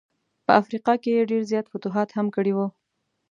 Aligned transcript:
په 0.45 0.51
افریقا 0.61 0.93
کي 1.01 1.09
یې 1.15 1.29
ډېر 1.31 1.41
زیات 1.51 1.65
فتوحات 1.71 2.09
هم 2.13 2.27
کړي 2.35 2.51
ول. 2.53 2.69